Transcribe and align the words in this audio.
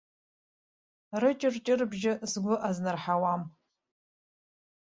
Рыҷырҷырбжьы 1.21 2.13
сгәы 2.31 2.55
азнарҳауам! 2.67 3.41